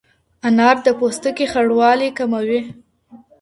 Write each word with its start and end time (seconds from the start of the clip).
انار 0.47 0.77
د 0.85 0.87
پوستکي 0.99 1.45
خړوالی 1.51 2.09
کموي. 2.17 2.61